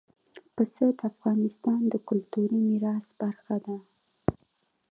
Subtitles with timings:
[0.55, 3.77] پسه د افغانستان د کلتوري میراث برخه ده.